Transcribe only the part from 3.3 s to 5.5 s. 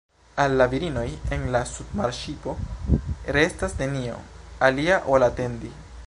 restas nenio alia ol